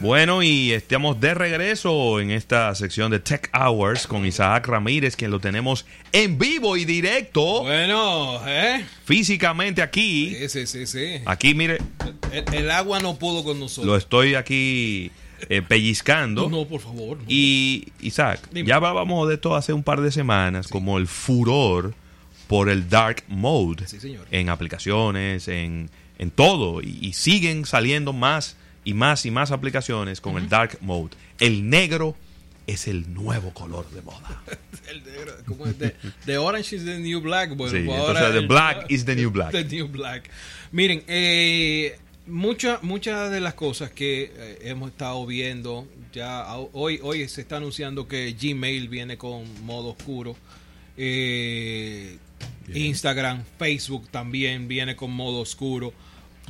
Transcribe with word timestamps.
Bueno, 0.00 0.42
y 0.42 0.72
estamos 0.72 1.18
de 1.20 1.32
regreso 1.32 2.20
en 2.20 2.30
esta 2.30 2.74
sección 2.74 3.10
de 3.10 3.18
Tech 3.18 3.50
Hours 3.54 4.06
con 4.06 4.26
Isaac 4.26 4.66
Ramírez, 4.66 5.16
quien 5.16 5.30
lo 5.30 5.40
tenemos 5.40 5.86
en 6.12 6.38
vivo 6.38 6.76
y 6.76 6.84
directo. 6.84 7.62
Bueno, 7.62 8.42
¿eh? 8.46 8.84
Físicamente 9.06 9.80
aquí. 9.80 10.36
Sí, 10.48 10.66
sí, 10.66 10.86
sí. 10.86 11.20
Aquí, 11.24 11.54
mire. 11.54 11.78
El, 12.30 12.44
el, 12.54 12.70
agua 12.70 13.00
no 13.00 13.16
pudo 13.18 13.42
con 13.42 13.58
nosotros. 13.58 13.86
Lo 13.86 13.96
estoy 13.96 14.34
aquí 14.34 15.10
eh, 15.48 15.62
pellizcando. 15.62 16.42
No, 16.42 16.58
no, 16.58 16.64
por 16.66 16.82
favor. 16.82 17.16
No. 17.16 17.24
Y, 17.26 17.90
Isaac, 18.00 18.40
Dime. 18.52 18.68
ya 18.68 18.76
hablábamos 18.76 19.26
de 19.28 19.36
esto 19.36 19.56
hace 19.56 19.72
un 19.72 19.82
par 19.82 20.02
de 20.02 20.12
semanas, 20.12 20.68
como 20.68 20.98
el 20.98 21.06
furor 21.06 21.94
por 22.48 22.68
el 22.68 22.90
dark 22.90 23.24
mode 23.28 23.88
Sí, 23.88 23.98
señor. 23.98 24.26
en 24.30 24.50
aplicaciones, 24.50 25.48
en, 25.48 25.88
en 26.18 26.30
todo. 26.30 26.82
Y, 26.82 26.98
y 27.00 27.14
siguen 27.14 27.64
saliendo 27.64 28.12
más 28.12 28.58
y 28.86 28.94
más 28.94 29.26
y 29.26 29.30
más 29.30 29.50
aplicaciones 29.50 30.22
con 30.22 30.38
el 30.38 30.48
dark 30.48 30.78
mode. 30.80 31.10
El 31.38 31.68
negro 31.68 32.16
es 32.66 32.86
el 32.88 33.12
nuevo 33.12 33.52
color 33.52 33.90
de 33.90 34.00
moda. 34.00 34.42
El 34.88 35.02
negro, 35.04 35.32
¿cómo 35.46 35.66
es? 35.66 35.76
The, 35.76 35.94
the 36.24 36.38
orange 36.38 36.76
is 36.76 36.84
the 36.84 36.98
new 36.98 37.20
black. 37.20 37.56
Bueno, 37.56 37.76
Sí, 37.76 37.82
pues 37.84 37.98
entonces 37.98 38.22
ahora 38.22 38.32
the 38.32 38.38
el- 38.38 38.46
black 38.46 38.86
is 38.88 39.04
the 39.04 39.16
new 39.16 39.30
black. 39.30 39.50
The 39.52 39.64
new 39.64 39.88
black. 39.88 40.30
Miren, 40.70 41.02
eh, 41.08 41.98
muchas 42.28 42.82
muchas 42.84 43.30
de 43.32 43.40
las 43.40 43.54
cosas 43.54 43.90
que 43.90 44.32
eh, 44.36 44.58
hemos 44.62 44.90
estado 44.90 45.26
viendo, 45.26 45.88
ya 46.12 46.46
hoy, 46.72 47.00
hoy 47.02 47.28
se 47.28 47.40
está 47.40 47.56
anunciando 47.56 48.06
que 48.06 48.36
Gmail 48.40 48.88
viene 48.88 49.16
con 49.18 49.44
modo 49.64 49.88
oscuro. 49.90 50.36
Eh, 50.96 52.18
Instagram, 52.72 53.42
Facebook 53.58 54.08
también 54.10 54.68
viene 54.68 54.94
con 54.94 55.10
modo 55.10 55.40
oscuro. 55.40 55.92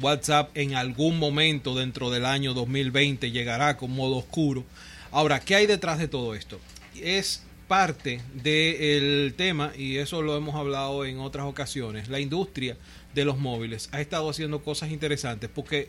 WhatsApp 0.03 0.51
en 0.57 0.75
algún 0.75 1.19
momento 1.19 1.75
dentro 1.75 2.11
del 2.11 2.27
año 2.27 2.55
2020 2.55 3.31
llegará 3.31 3.77
con 3.77 3.91
modo 3.93 4.17
oscuro. 4.17 4.65
Ahora, 5.11 5.41
¿qué 5.41 5.55
hay 5.55 5.67
detrás 5.67 5.99
de 5.99 6.09
todo 6.09 6.35
esto? 6.35 6.61
Es 7.01 7.43
parte 7.69 8.21
del 8.35 9.35
tema, 9.37 9.73
y 9.77 9.97
eso 9.97 10.23
lo 10.23 10.37
hemos 10.37 10.55
hablado 10.55 11.05
en 11.05 11.19
otras 11.19 11.47
ocasiones, 11.47 12.09
la 12.09 12.21
industria 12.21 12.77
de 13.15 13.25
los 13.25 13.39
móviles 13.39 13.89
ha 13.93 14.01
estado 14.01 14.31
haciendo 14.31 14.63
cosas 14.63 14.91
interesantes 14.91 15.51
porque 15.53 15.89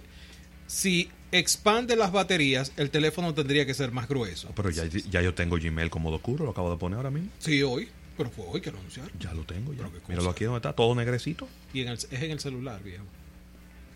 si 0.66 1.10
expande 1.32 1.96
las 1.96 2.12
baterías, 2.12 2.72
el 2.78 2.90
teléfono 2.90 3.34
tendría 3.34 3.66
que 3.66 3.74
ser 3.74 3.92
más 3.92 4.08
grueso. 4.08 4.50
Pero 4.56 4.70
ya, 4.70 4.86
ya 4.86 5.22
yo 5.22 5.34
tengo 5.34 5.58
Gmail 5.58 5.90
como 5.90 6.06
modo 6.06 6.16
oscuro, 6.18 6.46
lo 6.46 6.52
acabo 6.52 6.72
de 6.72 6.78
poner 6.78 6.98
ahora 6.98 7.12
mismo. 7.12 7.30
Sí, 7.40 7.62
hoy, 7.64 7.90
pero 8.18 8.30
fue 8.30 8.46
hoy 8.48 8.62
que 8.62 8.72
lo 8.72 8.80
anunciaron. 8.80 9.12
Ya 9.20 9.34
lo 9.34 9.44
tengo, 9.44 9.74
ya. 9.74 9.84
Míralo 10.08 10.30
aquí 10.30 10.46
donde 10.46 10.58
está, 10.58 10.74
todo 10.74 10.96
negrecito. 10.96 11.48
Y 11.74 11.82
en 11.82 11.90
el- 11.90 11.94
es 11.98 12.12
en 12.12 12.32
el 12.32 12.40
celular, 12.40 12.82
viejo. 12.84 13.04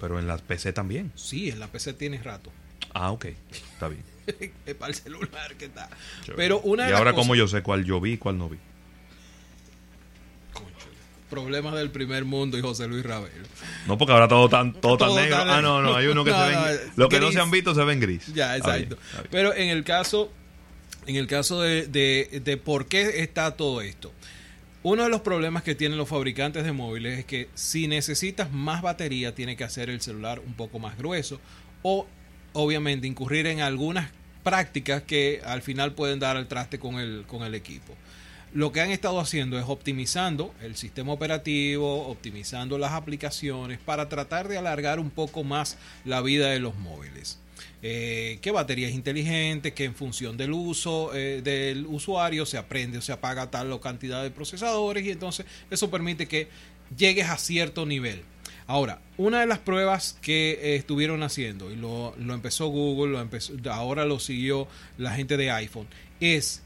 Pero 0.01 0.19
en 0.19 0.27
las 0.27 0.41
PC 0.41 0.73
también. 0.73 1.11
Sí, 1.15 1.49
en 1.49 1.59
la 1.59 1.67
PC 1.67 1.93
tiene 1.93 2.21
rato. 2.21 2.51
Ah, 2.93 3.11
ok. 3.11 3.25
Está 3.73 3.87
bien. 3.87 4.03
es 4.65 4.75
para 4.75 4.89
el 4.91 4.95
celular 4.95 5.55
que 5.55 5.65
está. 5.65 5.89
Chévere. 6.21 6.35
Pero 6.35 6.59
una 6.61 6.89
y 6.89 6.91
ahora, 6.93 7.13
como 7.13 7.35
yo 7.35 7.47
sé 7.47 7.61
cuál 7.63 7.85
yo 7.85 8.01
vi 8.01 8.13
y 8.13 8.17
cuál 8.17 8.37
no 8.37 8.49
vi? 8.49 8.57
Problemas 11.29 11.73
del 11.75 11.89
primer 11.91 12.25
mundo 12.25 12.57
y 12.57 12.61
José 12.61 12.87
Luis 12.87 13.03
Ravelo. 13.05 13.47
No, 13.87 13.97
porque 13.97 14.11
ahora 14.11 14.27
todo 14.27 14.49
tan, 14.49 14.73
todo 14.73 14.97
tan 14.97 15.07
Todo 15.09 15.21
negro. 15.21 15.37
tan- 15.37 15.49
Ah, 15.49 15.61
no, 15.61 15.81
no. 15.81 15.95
Hay 15.95 16.07
uno 16.07 16.25
que 16.25 16.31
No, 16.31 16.43
se 16.45 16.49
ven. 16.49 16.59
no, 16.59 16.91
Lo 16.97 17.07
que 17.09 17.19
no 17.21 17.31
se 17.31 17.39
han 17.39 17.49
visto 17.51 17.73
se 17.73 17.83
ven 17.85 18.01
gris. 18.01 18.27
Ya, 18.33 18.55
bien, 18.55 18.57
exacto. 18.57 18.97
bien. 19.13 19.27
Pero 19.31 19.53
en 19.55 19.69
el 19.69 19.85
caso, 19.85 20.29
en 21.07 21.15
el 21.15 21.27
caso 21.27 21.61
de, 21.61 21.87
de, 21.87 22.41
de 22.43 22.57
por 22.57 22.87
qué 22.87 23.21
está 23.21 23.55
todo 23.55 23.79
esto. 23.81 24.11
Uno 24.83 25.03
de 25.03 25.09
los 25.09 25.21
problemas 25.21 25.61
que 25.61 25.75
tienen 25.75 25.99
los 25.99 26.09
fabricantes 26.09 26.63
de 26.63 26.71
móviles 26.71 27.19
es 27.19 27.25
que 27.25 27.49
si 27.53 27.87
necesitas 27.87 28.51
más 28.51 28.81
batería, 28.81 29.35
tiene 29.35 29.55
que 29.55 29.63
hacer 29.63 29.91
el 29.91 30.01
celular 30.01 30.39
un 30.39 30.55
poco 30.55 30.79
más 30.79 30.97
grueso 30.97 31.39
o 31.83 32.07
obviamente 32.53 33.05
incurrir 33.05 33.45
en 33.45 33.61
algunas 33.61 34.09
prácticas 34.43 35.03
que 35.03 35.39
al 35.45 35.61
final 35.61 35.93
pueden 35.93 36.17
dar 36.17 36.35
al 36.35 36.47
traste 36.47 36.79
con 36.79 36.95
el, 36.95 37.25
con 37.27 37.43
el 37.43 37.53
equipo. 37.53 37.93
Lo 38.53 38.71
que 38.71 38.81
han 38.81 38.89
estado 38.89 39.19
haciendo 39.19 39.59
es 39.59 39.65
optimizando 39.67 40.51
el 40.63 40.75
sistema 40.75 41.13
operativo, 41.13 42.07
optimizando 42.07 42.79
las 42.79 42.93
aplicaciones 42.93 43.77
para 43.77 44.09
tratar 44.09 44.47
de 44.47 44.57
alargar 44.57 44.99
un 44.99 45.11
poco 45.11 45.43
más 45.43 45.77
la 46.05 46.21
vida 46.21 46.49
de 46.49 46.59
los 46.59 46.75
móviles. 46.75 47.10
Eh, 47.83 48.37
que 48.41 48.51
baterías 48.51 48.91
inteligentes, 48.91 49.73
que 49.73 49.85
en 49.85 49.95
función 49.95 50.37
del 50.37 50.51
uso 50.53 51.11
eh, 51.15 51.41
del 51.43 51.87
usuario 51.87 52.45
se 52.45 52.57
aprende 52.59 52.99
o 52.99 53.01
se 53.01 53.11
apaga 53.11 53.49
tal 53.49 53.71
o 53.71 53.81
cantidad 53.81 54.21
de 54.21 54.29
procesadores 54.29 55.03
y 55.03 55.09
entonces 55.09 55.47
eso 55.71 55.89
permite 55.89 56.27
que 56.27 56.47
llegues 56.95 57.27
a 57.29 57.37
cierto 57.37 57.87
nivel. 57.87 58.21
Ahora, 58.67 58.99
una 59.17 59.39
de 59.39 59.47
las 59.47 59.57
pruebas 59.57 60.15
que 60.21 60.59
eh, 60.61 60.75
estuvieron 60.75 61.23
haciendo, 61.23 61.71
y 61.71 61.75
lo, 61.75 62.13
lo 62.19 62.35
empezó 62.35 62.67
Google, 62.67 63.13
lo 63.13 63.19
empezó, 63.19 63.53
ahora 63.71 64.05
lo 64.05 64.19
siguió 64.19 64.67
la 64.99 65.15
gente 65.15 65.35
de 65.35 65.49
iPhone, 65.49 65.87
es 66.19 66.61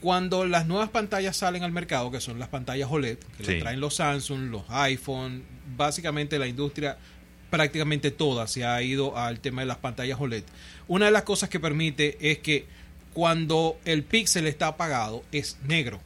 cuando 0.00 0.46
las 0.46 0.66
nuevas 0.68 0.90
pantallas 0.90 1.36
salen 1.36 1.64
al 1.64 1.72
mercado, 1.72 2.12
que 2.12 2.20
son 2.20 2.38
las 2.38 2.48
pantallas 2.48 2.88
OLED, 2.90 3.18
que 3.36 3.44
Sí. 3.44 3.54
lo 3.54 3.58
traen 3.58 3.80
los 3.80 3.94
Samsung, 3.96 4.50
los 4.50 4.62
iPhone, 4.68 5.42
básicamente 5.76 6.38
la 6.38 6.46
industria 6.46 6.96
prácticamente 7.50 8.10
toda 8.10 8.46
se 8.46 8.64
ha 8.64 8.80
ido 8.82 9.16
al 9.16 9.40
tema 9.40 9.62
de 9.62 9.66
las 9.66 9.78
pantallas 9.78 10.20
OLED. 10.20 10.44
Una 10.86 11.06
de 11.06 11.10
las 11.12 11.22
cosas 11.22 11.48
que 11.48 11.58
permite 11.60 12.16
es 12.30 12.38
que 12.38 12.66
cuando 13.14 13.78
el 13.84 14.04
píxel 14.04 14.46
está 14.46 14.68
apagado 14.68 15.22
es 15.32 15.56
negro, 15.66 16.00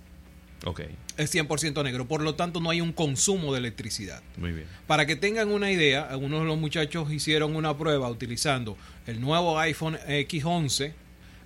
Ok, 0.65 0.83
es 1.17 1.35
100% 1.35 1.83
negro, 1.83 2.07
por 2.07 2.23
lo 2.23 2.37
tanto 2.37 2.61
no 2.61 2.71
hay 2.71 2.81
un 2.81 2.93
consumo 2.93 3.53
de 3.53 3.59
electricidad. 3.59 4.23
muy 4.37 4.53
bien. 4.53 4.67
Para 4.87 5.07
que 5.07 5.17
tengan 5.17 5.49
una 5.51 5.73
idea, 5.73 6.03
algunos 6.05 6.41
de 6.43 6.47
los 6.47 6.57
muchachos 6.57 7.11
hicieron 7.13 7.57
una 7.57 7.77
prueba 7.77 8.09
utilizando 8.09 8.77
el 9.09 9.21
nuevo 9.21 9.59
iPhone 9.59 9.99
X11, 10.07 10.93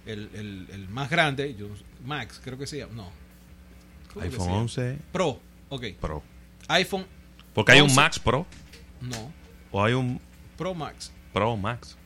el, 0.05 0.29
el- 0.35 0.67
el 0.71 0.89
más 0.91 1.09
grande, 1.09 1.55
yo- 1.59 1.69
Max, 2.05 2.41
creo 2.45 2.59
que 2.59 2.67
se 2.67 2.77
llama, 2.79 2.93
no. 2.95 3.11
¿Cómo 4.13 4.21
que 4.25 4.31
se 4.31 4.37
iPhone 4.37 4.47
llama? 4.49 4.61
11 4.61 4.99
Pro, 5.13 5.41
ok. 5.71 5.85
Pro. 6.01 6.23
iPhone, 6.69 7.07
Porque 7.55 7.73
hay 7.73 7.79
un 7.81 7.85
11. 7.85 7.97
Max 7.97 8.19
Pro 8.19 8.47
no. 9.01 9.33
O 9.71 9.83
hay 9.85 9.93
un 9.95 10.21
Pro 10.57 10.75
Max. 10.75 11.13
Pro 11.33 11.57
Max. 11.57 11.97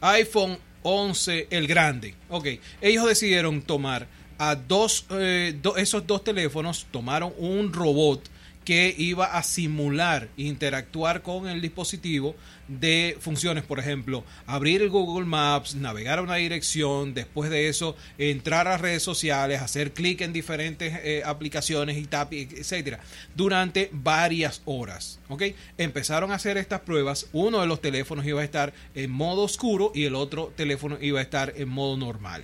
iPhone 0.00 0.58
11, 0.82 1.48
el 1.50 1.66
grande. 1.66 2.14
Ok, 2.28 2.46
ellos 2.80 3.06
decidieron 3.06 3.62
tomar 3.62 4.06
a 4.38 4.54
dos, 4.54 5.06
eh, 5.10 5.58
do- 5.60 5.76
esos 5.76 6.06
dos 6.06 6.22
teléfonos, 6.22 6.86
tomaron 6.90 7.32
un 7.38 7.72
robot 7.72 8.22
que 8.66 8.92
iba 8.98 9.26
a 9.26 9.44
simular, 9.44 10.28
interactuar 10.36 11.22
con 11.22 11.46
el 11.46 11.62
dispositivo 11.62 12.34
de 12.66 13.16
funciones, 13.20 13.62
por 13.62 13.78
ejemplo, 13.78 14.24
abrir 14.44 14.88
Google 14.88 15.24
Maps, 15.24 15.76
navegar 15.76 16.18
a 16.18 16.22
una 16.22 16.34
dirección, 16.34 17.14
después 17.14 17.48
de 17.48 17.68
eso 17.68 17.96
entrar 18.18 18.66
a 18.66 18.76
redes 18.76 19.04
sociales, 19.04 19.62
hacer 19.62 19.92
clic 19.92 20.20
en 20.20 20.32
diferentes 20.32 20.98
eh, 21.04 21.22
aplicaciones 21.24 21.96
y 21.96 22.08
etcétera, 22.10 22.98
durante 23.36 23.88
varias 23.92 24.62
horas. 24.64 25.20
¿ok? 25.28 25.44
Empezaron 25.78 26.32
a 26.32 26.34
hacer 26.34 26.56
estas 26.56 26.80
pruebas. 26.80 27.28
Uno 27.32 27.60
de 27.60 27.68
los 27.68 27.80
teléfonos 27.80 28.26
iba 28.26 28.40
a 28.40 28.44
estar 28.44 28.72
en 28.96 29.12
modo 29.12 29.42
oscuro 29.42 29.92
y 29.94 30.06
el 30.06 30.16
otro 30.16 30.52
teléfono 30.56 30.98
iba 31.00 31.20
a 31.20 31.22
estar 31.22 31.52
en 31.56 31.68
modo 31.68 31.96
normal. 31.96 32.42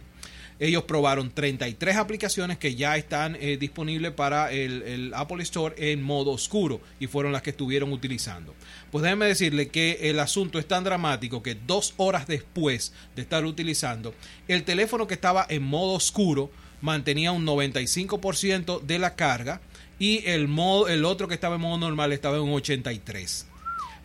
Ellos 0.63 0.85
probaron 0.85 1.33
33 1.33 1.97
aplicaciones 1.97 2.57
que 2.57 2.77
ya 2.77 2.97
están 2.97 3.37
eh, 3.41 3.57
disponibles 3.57 4.13
para 4.13 4.53
el, 4.53 5.13
Apple 5.13 5.43
Store 5.43 5.75
en 5.77 6.01
modo 6.01 6.31
oscuro 6.31 6.81
y 7.01 7.09
fueron 7.09 7.33
las 7.33 7.43
que 7.43 7.51
estuvieron 7.51 7.93
utilizando. 7.93 8.55
Pues 8.93 9.03
déjenme 9.03 9.27
decirle 9.27 9.71
que 9.71 9.99
el 10.03 10.21
asunto 10.21 10.61
es 10.61 10.69
tan 10.69 10.85
dramático 10.85 11.43
que 11.43 11.57
dos 11.57 11.95
horas 11.97 12.29
después 12.29 12.93
de 13.17 13.23
estar 13.23 13.45
utilizando, 13.45 14.15
el 14.47 14.63
teléfono 14.63 15.09
que 15.09 15.15
estaba 15.15 15.45
en 15.49 15.65
modo 15.65 15.95
oscuro 15.95 16.49
mantenía 16.81 17.33
un 17.33 17.45
95% 17.45 18.83
de 18.83 19.01
la 19.01 19.17
carga 19.17 19.61
y 19.99 20.25
el, 20.29 20.47
modo, 20.47 20.87
el 20.87 21.05
otro 21.05 21.27
que 21.27 21.35
estaba 21.35 21.57
en 21.57 21.63
modo 21.63 21.79
normal 21.79 22.13
estaba 22.13 22.37
en 22.37 22.45
un 22.45 22.53
83%. 22.53 23.52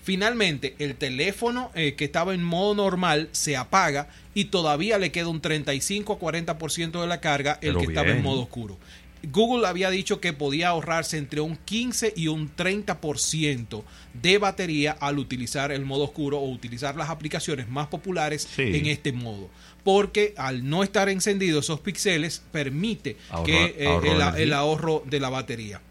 Finalmente, 0.07 0.73
el 0.79 0.95
teléfono 0.95 1.69
eh, 1.75 1.95
que 1.95 2.05
estaba 2.05 2.33
en 2.33 2.41
modo 2.41 2.73
normal 2.75 3.27
se 3.33 3.57
apaga 3.57 4.07
y 4.33 4.45
todavía 4.45 4.97
le 4.99 5.11
queda 5.11 5.27
un 5.27 5.41
35 5.41 6.13
a 6.13 6.17
40% 6.17 7.01
de 7.01 7.07
la 7.07 7.19
carga 7.19 7.59
el 7.61 7.73
Pero 7.73 7.79
que 7.81 7.85
estaba 7.87 8.07
en 8.11 8.23
modo 8.23 8.43
oscuro. 8.43 8.77
Google 9.33 9.67
había 9.67 9.89
dicho 9.89 10.21
que 10.21 10.31
podía 10.31 10.69
ahorrarse 10.69 11.17
entre 11.17 11.41
un 11.41 11.57
15 11.57 12.13
y 12.15 12.29
un 12.29 12.49
30% 12.55 13.83
de 14.13 14.37
batería 14.37 14.93
al 14.97 15.19
utilizar 15.19 15.73
el 15.73 15.83
modo 15.83 16.05
oscuro 16.05 16.37
o 16.39 16.49
utilizar 16.49 16.95
las 16.95 17.09
aplicaciones 17.09 17.67
más 17.67 17.87
populares 17.87 18.47
Sí. 18.55 18.61
en 18.61 18.85
este 18.85 19.11
modo. 19.11 19.49
Porque 19.83 20.33
al 20.37 20.69
no 20.69 20.83
estar 20.83 21.09
encendidos 21.09 21.65
esos 21.65 21.81
píxeles 21.81 22.41
permite 22.53 23.17
Ahorro- 23.29 23.43
que 23.45 23.75
eh, 23.77 23.87
ahorro 23.87 24.05
el, 24.13 24.21
energía. 24.21 24.41
el 24.43 24.53
ahorro 24.53 25.03
de 25.05 25.19
la 25.19 25.29
batería. 25.29 25.81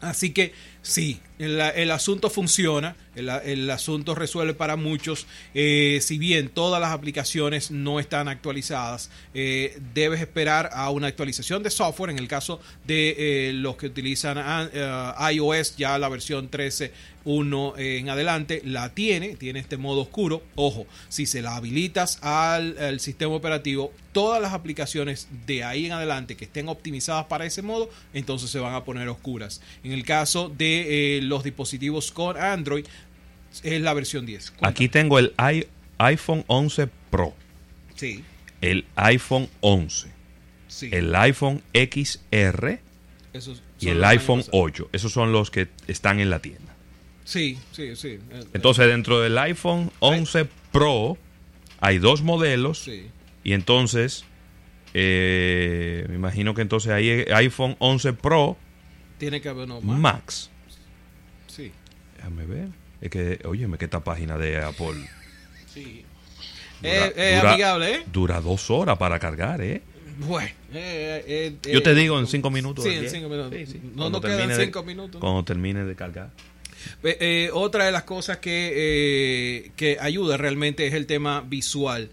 Así 0.00 0.30
que 0.30 0.52
sí, 0.80 1.20
el, 1.42 1.90
asunto 1.90 2.30
funciona, 2.30 2.94
el, 3.14 3.70
asunto 3.70 4.14
resuelve 4.14 4.54
para 4.54 4.76
muchos. 4.76 5.26
Eh, 5.54 5.98
si 6.00 6.18
bien 6.18 6.48
todas 6.48 6.80
las 6.80 6.92
aplicaciones 6.92 7.70
no 7.70 7.98
están 7.98 8.28
actualizadas, 8.28 9.10
eh, 9.34 9.78
debes 9.94 10.20
esperar 10.20 10.70
a 10.72 10.90
una 10.90 11.08
actualización 11.08 11.62
de 11.62 11.70
software. 11.70 12.10
En 12.10 12.18
el 12.18 12.28
caso 12.28 12.60
de 12.86 13.48
eh, 13.48 13.52
los 13.54 13.76
que 13.76 13.86
utilizan 13.86 14.38
ah, 14.38 15.30
iOS, 15.32 15.76
ya 15.76 15.98
la 15.98 16.08
versión 16.08 16.50
13.1 16.50 17.74
en 17.78 18.08
adelante 18.08 18.62
la 18.64 18.94
tiene, 18.94 19.36
tiene 19.36 19.58
este 19.58 19.76
modo 19.76 20.02
oscuro. 20.02 20.42
Ojo, 20.54 20.86
si 21.08 21.26
se 21.26 21.42
la 21.42 21.56
habilitas 21.56 22.18
al, 22.22 22.78
al 22.78 23.00
sistema 23.00 23.34
operativo, 23.34 23.92
todas 24.12 24.40
las 24.40 24.52
aplicaciones 24.52 25.26
de 25.46 25.64
ahí 25.64 25.86
en 25.86 25.92
adelante 25.92 26.36
que 26.36 26.44
estén 26.44 26.68
optimizadas 26.68 27.26
para 27.26 27.46
ese 27.46 27.62
modo, 27.62 27.90
entonces 28.12 28.50
se 28.50 28.58
van 28.58 28.74
a 28.74 28.84
poner 28.84 29.08
oscuras. 29.08 29.60
En 29.82 29.92
el 29.92 30.04
caso 30.04 30.50
de 30.50 31.16
eh, 31.18 31.22
los 31.32 31.42
dispositivos 31.44 32.12
con 32.12 32.36
Android, 32.36 32.84
es 33.62 33.80
la 33.80 33.92
versión 33.94 34.24
10. 34.26 34.50
Cuéntame. 34.52 34.70
Aquí 34.70 34.88
tengo 34.88 35.18
el 35.18 35.34
iPhone 35.98 36.44
11 36.46 36.88
Pro, 37.10 37.34
Sí, 37.96 38.22
el 38.60 38.84
iPhone 38.96 39.48
11, 39.60 40.08
sí. 40.68 40.88
el 40.92 41.14
iPhone 41.14 41.62
XR 41.74 42.80
Esos 43.32 43.62
y 43.80 43.88
el 43.88 44.02
iPhone 44.04 44.38
años- 44.40 44.48
8. 44.52 44.88
Esos 44.92 45.12
son 45.12 45.32
los 45.32 45.50
que 45.50 45.68
están 45.86 46.20
en 46.20 46.30
la 46.30 46.38
tienda. 46.40 46.74
Sí, 47.24 47.58
sí, 47.72 47.94
sí. 47.96 48.18
Entonces, 48.52 48.86
dentro 48.88 49.20
del 49.20 49.36
iPhone 49.38 49.90
11 50.00 50.46
Pro 50.72 51.16
hay 51.80 51.98
dos 51.98 52.22
modelos 52.22 52.78
sí. 52.78 53.06
y 53.44 53.52
entonces 53.52 54.24
eh, 54.94 56.04
me 56.08 56.16
imagino 56.16 56.54
que 56.54 56.62
entonces 56.62 56.90
ahí 56.92 57.08
hay 57.10 57.24
iPhone 57.46 57.76
11 57.78 58.12
Pro 58.14 58.56
Tiene 59.18 59.40
que 59.40 59.48
haber 59.48 59.64
uno 59.66 59.80
más. 59.80 59.98
Max. 59.98 60.50
Déjame 62.22 62.46
ver. 62.46 62.68
Es 63.00 63.10
que, 63.10 63.40
óyeme, 63.46 63.78
que 63.78 63.86
esta 63.86 64.00
página 64.00 64.38
de 64.38 64.58
Apple 64.62 64.94
sí. 65.72 66.04
Dura- 66.80 67.06
Eh, 67.06 67.12
eh, 67.16 67.36
dura- 67.36 67.50
amigable, 67.52 67.94
¿eh? 67.94 68.02
dura 68.12 68.40
dos 68.40 68.70
horas 68.70 68.96
para 68.98 69.18
cargar, 69.18 69.60
¿eh? 69.60 69.82
Bueno. 70.20 70.48
eh, 70.72 71.24
eh, 71.26 71.56
eh, 71.64 71.72
Yo 71.72 71.82
te 71.82 71.90
eh, 71.90 71.94
digo 71.94 72.18
en 72.18 72.26
cinco 72.28 72.50
minutos. 72.50 72.84
Sí, 72.84 72.90
en 72.90 73.08
cinco 73.10 73.28
minutos. 73.28 73.52
Sí, 73.58 73.66
sí. 73.66 73.80
No 73.82 74.02
Cuando 74.02 74.10
nos 74.10 74.20
quedan 74.20 74.36
termine 74.38 74.56
de- 74.58 74.64
cinco 74.66 74.82
minutos. 74.84 75.20
Cuando 75.20 75.44
termine 75.44 75.84
de 75.84 75.94
cargar. 75.96 76.30
Otra 77.54 77.86
de 77.86 77.92
las 77.92 78.02
cosas 78.04 78.38
que, 78.38 78.72
eh, 79.66 79.70
que 79.76 79.96
ayuda 80.00 80.36
realmente 80.36 80.86
es 80.86 80.94
el 80.94 81.06
tema 81.06 81.40
visual. 81.40 82.10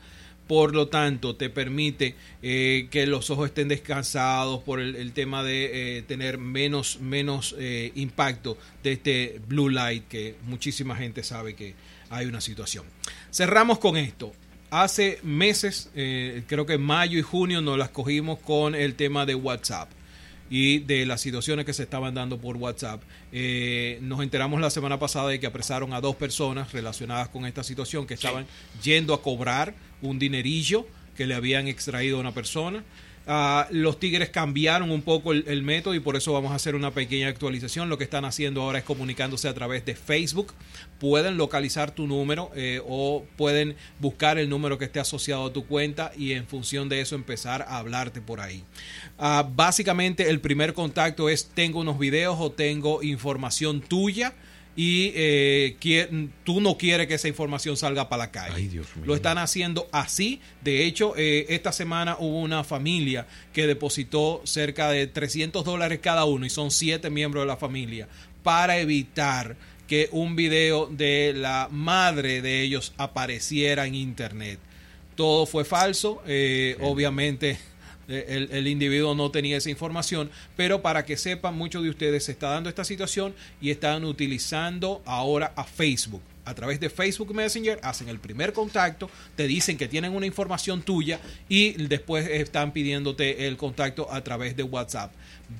Por 0.49 0.73
lo 0.73 0.87
tanto, 0.87 1.35
te 1.35 1.51
permite 1.51 2.15
eh, 2.41 2.87
que 2.89 3.05
los 3.05 3.29
ojos 3.29 3.49
estén 3.49 3.67
descansados 3.67 4.63
por 4.63 4.79
el, 4.79 5.11
tema 5.13 5.43
de 5.43 5.97
eh, 5.99 6.01
tener 6.01 6.39
menos, 6.39 6.99
menos 6.99 7.55
eh, 7.59 7.91
impacto 7.93 8.57
de 8.81 8.93
este 8.93 9.39
blue 9.47 9.69
light 9.69 10.07
que 10.07 10.37
muchísima 10.47 10.95
gente 10.95 11.21
sabe 11.21 11.53
que 11.53 11.75
hay 12.09 12.25
una 12.25 12.41
situación. 12.41 12.83
Cerramos 13.31 13.77
con 13.77 13.95
esto. 13.95 14.33
Hace 14.71 15.19
meses, 15.21 15.91
creo 15.93 16.65
que 16.65 16.73
en 16.73 16.81
mayo 16.81 17.19
y 17.19 17.21
junio, 17.21 17.61
nos 17.61 17.77
las 17.77 17.89
cogimos 17.89 18.39
con 18.39 18.73
el 18.73 18.95
tema 18.95 19.27
de 19.27 19.35
WhatsApp 19.35 19.91
y 20.49 20.79
de 20.79 21.05
las 21.05 21.21
situaciones 21.21 21.65
que 21.65 21.73
se 21.73 21.83
estaban 21.83 22.13
dando 22.13 22.39
por 22.39 22.57
WhatsApp. 22.57 23.01
Eh, 23.31 23.99
nos 24.01 24.21
enteramos 24.21 24.59
la 24.59 24.69
semana 24.69 24.99
pasada 24.99 25.29
de 25.29 25.39
que 25.39 25.47
apresaron 25.47 25.93
a 25.93 26.01
dos 26.01 26.15
personas 26.15 26.71
relacionadas 26.73 27.29
con 27.29 27.45
esta 27.45 27.63
situación 27.63 28.07
que 28.07 28.15
estaban 28.15 28.45
yendo 28.83 29.13
a 29.13 29.21
cobrar 29.21 29.75
un 30.01 30.17
dinerillo 30.17 30.87
que 31.15 31.25
le 31.25 31.35
habían 31.35 31.67
extraído 31.67 32.17
a 32.17 32.21
una 32.21 32.33
persona. 32.33 32.83
Ah, 33.27 33.67
los 33.71 33.99
Tigres 33.99 34.29
cambiaron 34.29 34.89
un 34.89 35.01
poco 35.01 35.33
el, 35.33 35.63
método 35.63 35.93
y 35.93 35.99
por 35.99 36.15
eso 36.15 36.33
vamos 36.33 36.51
a 36.51 36.55
hacer 36.55 36.75
una 36.75 36.91
pequeña 36.91 37.27
actualización. 37.27 37.89
Lo 37.89 37.97
que 37.97 38.03
están 38.03 38.25
haciendo 38.25 38.61
ahora 38.61 38.79
es 38.79 38.85
comunicándose 38.85 39.47
a 39.47 39.53
través 39.53 39.85
de 39.85 39.95
Facebook. 39.95 40.53
Pueden 40.99 41.37
localizar 41.37 41.91
tu 41.91 42.07
número 42.07 42.51
eh, 42.55 42.81
o 42.87 43.25
pueden 43.37 43.75
buscar 43.99 44.39
el 44.39 44.49
número 44.49 44.77
que 44.77 44.85
esté 44.85 44.99
asociado 44.99 45.45
a 45.45 45.53
tu 45.53 45.67
cuenta 45.67 46.11
y 46.17 46.31
en 46.31 46.47
función 46.47 46.89
de 46.89 47.01
eso 47.01 47.15
empezar 47.15 47.61
a 47.63 47.77
hablarte 47.77 48.19
por 48.19 48.41
ahí. 48.41 48.63
Ah, 49.17 49.47
básicamente 49.47 50.29
el 50.29 50.39
primer 50.39 50.73
contacto 50.73 51.29
es 51.29 51.49
tengo 51.49 51.79
unos 51.79 51.99
videos 51.99 52.37
o 52.39 52.51
tengo 52.51 53.03
información 53.03 53.81
tuya 53.81 54.33
y 54.81 55.11
eh, 55.13 56.29
tú 56.45 56.61
no 56.61 56.77
quieres 56.77 57.07
que 57.07 57.15
esa 57.15 57.27
información 57.27 57.75
salga 57.75 58.07
para 58.07 58.23
la 58.23 58.31
calle. 58.31 58.53
Ay, 58.55 58.67
Dios 58.69 58.87
mío. 58.95 59.07
Lo 59.07 59.13
están 59.13 59.37
haciendo 59.37 59.89
así. 59.91 60.39
De 60.61 60.85
hecho, 60.85 61.15
eh, 61.17 61.47
esta 61.49 61.73
semana 61.73 62.15
hubo 62.17 62.39
una 62.39 62.63
familia 62.63 63.27
que 63.51 63.67
depositó 63.67 64.41
cerca 64.45 64.89
de 64.89 65.05
300 65.07 65.65
dólares 65.65 65.99
cada 66.01 66.23
uno 66.23 66.45
y 66.45 66.49
son 66.49 66.71
siete 66.71 67.09
miembros 67.09 67.43
de 67.43 67.47
la 67.47 67.57
familia 67.57 68.07
para 68.41 68.79
evitar 68.79 69.57
que 69.85 70.07
un 70.13 70.37
video 70.37 70.85
de 70.85 71.33
la 71.35 71.67
madre 71.69 72.41
de 72.41 72.61
ellos 72.61 72.93
apareciera 72.95 73.85
en 73.85 73.95
internet. 73.95 74.59
Todo 75.15 75.45
fue 75.45 75.65
falso. 75.65 76.23
eh, 76.25 76.77
obviamente 76.79 77.59
el, 78.09 78.49
el 78.51 78.67
individuo 78.67 79.15
no 79.15 79.31
tenía 79.31 79.57
esa 79.57 79.69
información, 79.69 80.29
pero 80.55 80.81
para 80.81 81.05
que 81.05 81.17
sepan, 81.17 81.55
muchos 81.55 81.83
de 81.83 81.89
ustedes 81.89 82.25
se 82.25 82.31
está 82.31 82.49
dando 82.49 82.69
esta 82.69 82.83
situación 82.83 83.33
y 83.61 83.69
están 83.69 84.03
utilizando 84.05 85.01
ahora 85.05 85.53
a 85.55 85.63
Facebook. 85.63 86.21
A 86.49 86.55
través 86.55 86.79
de 86.79 86.89
Facebook 86.89 87.31
Messenger 87.35 87.79
hacen 87.83 88.09
el 88.09 88.17
primer 88.17 88.53
contacto, 88.53 89.07
te 89.35 89.45
dicen 89.45 89.77
que 89.77 89.87
tienen 89.87 90.15
una 90.15 90.25
información 90.25 90.81
tuya 90.81 91.19
y 91.47 91.73
después 91.73 92.27
están 92.27 92.71
pidiéndote 92.71 93.45
el 93.45 93.55
contacto 93.55 94.11
a 94.11 94.23
través 94.23 94.55
de 94.55 94.63
WhatsApp. 94.63 95.11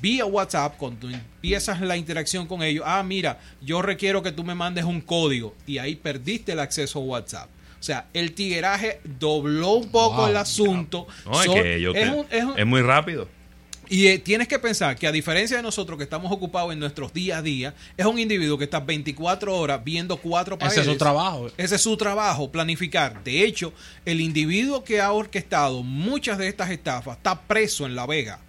Vía 0.02 0.26
WhatsApp, 0.26 0.78
cuando 0.78 1.08
empiezas 1.08 1.80
la 1.82 1.96
interacción 1.96 2.48
con 2.48 2.64
ellos, 2.64 2.84
ah, 2.88 3.04
mira, 3.04 3.40
yo 3.62 3.84
requiero 3.84 4.24
que 4.24 4.32
tú 4.32 4.44
me 4.44 4.56
mandes 4.56 4.84
un 4.84 5.00
código 5.00 5.54
y 5.68 5.78
ahí 5.78 5.96
perdiste 5.96 6.54
el 6.54 6.60
acceso 6.60 6.98
a 6.98 7.04
WhatsApp. 7.04 7.50
O 7.80 7.84
sea, 7.84 8.08
el 8.14 8.34
tigueraje 8.34 9.00
dobló 9.20 9.74
un 9.74 9.90
poco 9.90 10.18
Wow. 10.18 10.28
el 10.28 10.38
asunto. 10.38 11.08
No, 11.26 11.40
es 11.40 11.46
Son- 11.46 11.56
que 11.56 11.80
yo 11.82 11.92
es 11.94 12.04
te- 12.04 12.10
un- 12.16 12.26
es 12.30 12.44
un- 12.44 12.60
es 12.60 12.66
muy 12.66 12.82
rápido. 12.82 13.28
y 13.92 14.08
eh, 14.08 14.20
tienes 14.20 14.48
que 14.48 14.60
pensar 14.60 14.96
que 14.98 15.08
a 15.08 15.12
diferencia 15.12 15.58
de 15.58 15.64
nosotros 15.64 15.98
que 15.98 16.04
estamos 16.04 16.32
ocupados 16.32 16.72
en 16.74 16.80
nuestros 16.80 17.12
día 17.14 17.38
a 17.38 17.42
día, 17.42 17.74
es 17.98 18.06
un 18.06 18.20
individuo 18.20 18.58
que 18.58 18.66
está 18.66 18.80
24 18.82 19.58
horas 19.58 19.82
viendo 19.84 20.18
cuatro 20.18 20.60
paredes. 20.60 20.78
Ese 20.80 20.88
es 20.90 20.94
su 20.94 20.98
trabajo. 21.00 21.50
Ese 21.58 21.76
es 21.76 21.82
su 21.82 21.98
trabajo, 21.98 22.52
planificar. 22.52 23.24
De 23.24 23.44
hecho, 23.44 23.74
el 24.06 24.22
individuo 24.22 24.84
que 24.84 25.00
ha 25.02 25.12
orquestado 25.12 25.82
muchas 25.82 26.38
de 26.38 26.50
estas 26.50 26.70
estafas 26.70 27.18
está 27.18 27.42
preso 27.42 27.86
en 27.88 27.96
La 27.96 28.06
Vega. 28.06 28.40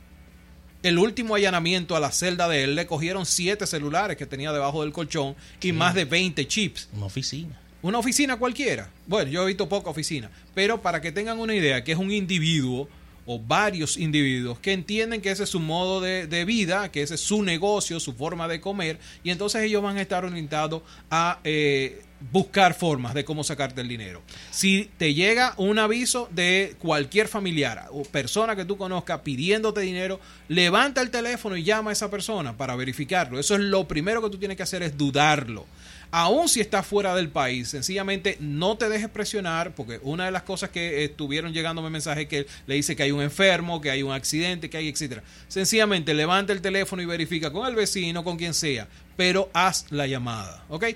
El 0.82 0.98
último 0.98 1.34
allanamiento 1.34 1.94
a 1.94 2.00
la 2.00 2.10
celda 2.10 2.48
de 2.48 2.64
él 2.64 2.74
le 2.74 2.86
cogieron 2.86 3.26
siete 3.26 3.66
celulares 3.66 4.16
que 4.16 4.26
tenía 4.26 4.50
debajo 4.52 4.82
del 4.82 4.92
colchón 4.92 5.36
y 5.62 5.72
más 5.72 5.94
de 5.94 6.04
20 6.06 6.46
chips. 6.48 6.88
Una 6.94 7.06
oficina. 7.06 7.58
Una 7.82 7.98
oficina 7.98 8.36
cualquiera. 8.36 8.90
Bueno, 9.06 9.30
yo 9.30 9.42
he 9.42 9.46
visto 9.46 9.68
poca 9.68 9.90
oficina. 9.90 10.30
Pero 10.54 10.82
para 10.82 11.00
que 11.00 11.12
tengan 11.12 11.38
una 11.38 11.54
idea, 11.54 11.82
que 11.82 11.92
es 11.92 11.98
un 11.98 12.10
individuo 12.10 12.88
o 13.26 13.38
varios 13.38 13.96
individuos 13.96 14.58
que 14.58 14.72
entienden 14.72 15.20
que 15.20 15.30
ese 15.30 15.44
es 15.44 15.50
su 15.50 15.60
modo 15.60 16.00
de, 16.00 16.44
vida, 16.44 16.90
que 16.90 17.02
ese 17.02 17.14
es 17.14 17.20
su 17.20 17.42
negocio, 17.42 18.00
su 18.00 18.12
forma 18.14 18.48
de 18.48 18.60
comer, 18.60 18.98
y 19.22 19.30
entonces 19.30 19.62
ellos 19.62 19.82
van 19.82 19.98
a 19.98 20.02
estar 20.02 20.24
orientados 20.24 20.82
a 21.10 21.38
eh, 21.44 22.02
buscar 22.32 22.74
formas 22.74 23.14
de 23.14 23.24
cómo 23.24 23.44
sacarte 23.44 23.82
el 23.82 23.88
dinero. 23.88 24.20
Si 24.50 24.90
te 24.98 25.14
llega 25.14 25.54
un 25.58 25.78
aviso 25.78 26.28
de 26.32 26.74
cualquier 26.80 27.28
familiar 27.28 27.86
o 27.92 28.02
persona 28.02 28.56
que 28.56 28.64
tú 28.64 28.76
conozcas 28.76 29.20
pidiéndote 29.20 29.80
dinero, 29.80 30.18
levanta 30.48 31.00
el 31.00 31.10
teléfono 31.10 31.56
y 31.56 31.62
llama 31.62 31.90
a 31.90 31.92
esa 31.92 32.10
persona 32.10 32.56
para 32.56 32.74
verificarlo. 32.74 33.38
Eso 33.38 33.54
es 33.54 33.60
lo 33.60 33.86
primero 33.86 34.20
que 34.22 34.30
tú 34.30 34.38
tienes 34.38 34.56
que 34.56 34.64
hacer 34.64 34.82
es 34.82 34.98
dudarlo 34.98 35.66
aún 36.10 36.48
si 36.48 36.60
estás 36.60 36.86
fuera 36.86 37.14
del 37.14 37.28
país, 37.28 37.68
sencillamente 37.68 38.36
no 38.40 38.76
te 38.76 38.88
dejes 38.88 39.08
presionar, 39.08 39.74
porque 39.74 40.00
una 40.02 40.24
de 40.24 40.30
las 40.30 40.42
cosas 40.42 40.70
que 40.70 41.04
estuvieron 41.04 41.52
llegándome 41.52 41.90
mensajes 41.90 42.26
que 42.26 42.46
le 42.66 42.74
dice 42.74 42.96
que 42.96 43.02
hay 43.04 43.12
un 43.12 43.22
enfermo, 43.22 43.80
que 43.80 43.90
hay 43.90 44.02
un 44.02 44.12
accidente, 44.12 44.70
que 44.70 44.76
hay 44.76 44.88
etcétera. 44.88 45.22
Sencillamente 45.48 46.14
levanta 46.14 46.52
el 46.52 46.60
teléfono 46.60 47.02
y 47.02 47.06
verifica 47.06 47.52
con 47.52 47.66
el 47.66 47.74
vecino, 47.74 48.24
con 48.24 48.36
quien 48.36 48.54
sea, 48.54 48.88
pero 49.16 49.50
haz 49.52 49.86
la 49.90 50.06
llamada, 50.06 50.64
¿ok? 50.68 50.86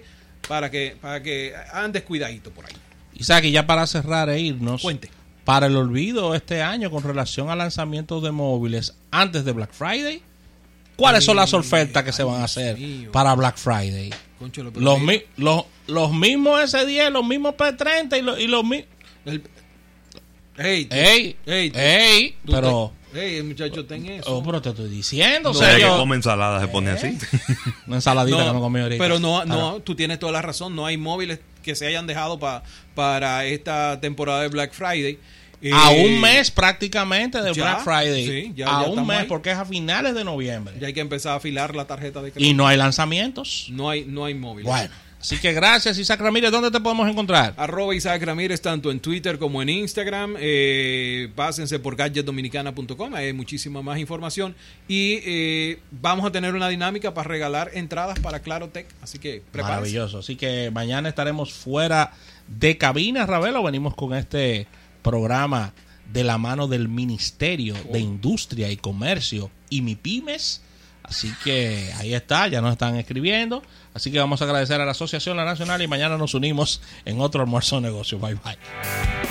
Para 0.48 0.70
que, 0.70 0.96
para 1.00 1.22
que 1.22 1.54
andes 1.72 2.02
cuidadito 2.02 2.50
por 2.50 2.66
ahí. 2.66 2.74
Isaac, 3.14 3.44
y 3.44 3.52
ya 3.52 3.66
para 3.66 3.86
cerrar 3.86 4.28
e 4.28 4.40
irnos. 4.40 4.82
Cuente. 4.82 5.10
Para 5.44 5.66
el 5.66 5.76
olvido 5.76 6.34
este 6.34 6.62
año 6.62 6.90
con 6.90 7.02
relación 7.02 7.50
al 7.50 7.58
lanzamiento 7.58 8.20
de 8.20 8.32
móviles 8.32 8.94
antes 9.10 9.44
de 9.44 9.52
Black 9.52 9.72
Friday. 9.72 10.22
¿Cuáles 10.96 11.24
son 11.24 11.36
las 11.36 11.52
ofertas 11.54 12.04
que 12.04 12.12
se 12.12 12.22
van 12.22 12.40
a 12.40 12.44
hacer 12.44 12.76
para 13.12 13.34
Black 13.34 13.56
Friday? 13.56 14.10
Los, 14.76 15.00
mi- 15.00 15.22
los, 15.36 15.64
los 15.86 16.12
mismos 16.12 16.60
S10, 16.72 17.10
los 17.10 17.24
mismos 17.26 17.54
P30 17.54 18.18
y 18.18 18.22
los, 18.22 18.38
y 18.40 18.46
los 18.46 18.62
mismos... 18.64 18.86
Ey, 20.56 20.86
¡Ey! 20.90 21.36
ey, 21.46 21.72
¡Ey! 21.74 22.36
Pero... 22.46 22.92
ey, 23.12 23.36
el 23.38 23.44
muchacho 23.44 23.84
ten 23.86 24.06
eso. 24.06 24.36
Oh, 24.36 24.42
pero 24.44 24.62
te 24.62 24.68
estoy 24.68 24.88
diciendo, 24.88 25.48
O 25.50 25.52
o 25.52 25.54
sea, 25.54 25.76
que 25.76 25.82
come 25.82 26.14
ensalada 26.14 26.60
se 26.60 26.68
pone 26.68 26.90
así. 26.92 27.18
Una 27.88 27.96
ensaladita 27.96 28.38
No, 28.38 28.46
que 28.46 28.52
me 28.52 28.60
comí 28.60 28.80
ahorita. 28.80 29.02
Pero 29.02 29.18
no, 29.18 29.44
no, 29.44 29.80
tú 29.80 29.96
tienes 29.96 30.20
toda 30.20 30.30
la 30.30 30.42
razón. 30.42 30.76
No 30.76 30.86
hay 30.86 30.96
móviles 30.96 31.40
que 31.64 31.74
se 31.74 31.86
hayan 31.88 32.06
dejado 32.06 32.38
pa- 32.38 32.62
para 32.94 33.44
esta 33.46 33.98
temporada 34.00 34.42
de 34.42 34.48
Black 34.48 34.72
Friday. 34.74 35.18
A 35.72 35.90
un 35.90 36.20
mes 36.20 36.50
prácticamente 36.50 37.40
de 37.40 37.54
ya, 37.54 37.62
Black 37.62 37.84
Friday. 37.84 38.26
sí, 38.26 38.52
ya- 38.56 38.66
a 38.80 38.82
ya 38.84 38.90
un 38.90 39.06
mes 39.06 39.20
ahí. 39.20 39.26
porque 39.28 39.50
es 39.52 39.56
a 39.56 39.64
finales 39.64 40.14
de 40.14 40.24
noviembre. 40.24 40.74
Ya 40.80 40.88
hay 40.88 40.92
que 40.92 41.00
empezar 41.00 41.32
a 41.32 41.36
afilar 41.36 41.74
la 41.74 41.86
tarjeta 41.86 42.20
de 42.22 42.32
crédito. 42.32 42.50
Y 42.50 42.54
no 42.54 42.66
hay 42.66 42.76
lanzamientos. 42.76 43.66
No 43.70 43.88
hay, 43.90 44.04
no 44.04 44.24
hay 44.24 44.34
móvil. 44.34 44.64
Bueno, 44.64 44.90
así 45.20 45.38
que 45.38 45.52
gracias 45.54 45.96
Isaac 45.98 46.20
Ramírez. 46.20 46.50
¿Dónde 46.50 46.70
te 46.70 46.80
podemos 46.80 47.08
encontrar? 47.08 47.54
Arroba 47.56 47.94
Isaac 47.94 48.22
Ramírez 48.22 48.60
tanto 48.60 48.90
en 48.90 49.00
Twitter 49.00 49.38
como 49.38 49.62
en 49.62 49.68
Instagram. 49.70 50.36
Eh, 50.38 51.28
pásense 51.34 51.78
por 51.78 51.96
gadgetdominicana.com, 51.96 53.14
hay 53.14 53.32
muchísima 53.32 53.80
más 53.82 53.98
información. 53.98 54.54
Y 54.88 55.20
eh, 55.24 55.78
vamos 55.90 56.26
a 56.26 56.30
tener 56.32 56.54
una 56.54 56.68
dinámica 56.68 57.14
para 57.14 57.28
regalar 57.28 57.70
entradas 57.74 58.18
para 58.20 58.40
Claro 58.40 58.68
Tech. 58.68 58.86
Así 59.02 59.18
que 59.18 59.42
prepárense. 59.50 59.80
Maravilloso. 59.80 60.18
Así 60.18 60.36
que 60.36 60.70
mañana 60.70 61.08
estaremos 61.08 61.52
fuera 61.54 62.12
de 62.48 62.76
cabina, 62.76 63.24
Ravelo. 63.24 63.62
Venimos 63.62 63.94
con 63.94 64.14
este 64.14 64.66
programa 65.04 65.72
de 66.12 66.24
la 66.24 66.38
mano 66.38 66.66
del 66.66 66.88
Ministerio 66.88 67.76
de 67.92 68.00
Industria 68.00 68.70
y 68.72 68.76
Comercio 68.76 69.50
y 69.70 69.82
MIPIMES. 69.82 70.62
Así 71.04 71.32
que 71.44 71.92
ahí 71.98 72.14
está, 72.14 72.48
ya 72.48 72.60
nos 72.60 72.72
están 72.72 72.96
escribiendo. 72.96 73.62
Así 73.92 74.10
que 74.10 74.18
vamos 74.18 74.40
a 74.40 74.46
agradecer 74.46 74.80
a 74.80 74.84
la 74.84 74.92
Asociación 74.92 75.36
La 75.36 75.44
Nacional 75.44 75.82
y 75.82 75.86
mañana 75.86 76.16
nos 76.16 76.34
unimos 76.34 76.80
en 77.04 77.20
otro 77.20 77.42
almuerzo 77.42 77.76
de 77.76 77.82
negocio. 77.82 78.18
Bye 78.18 78.34
bye. 78.34 79.23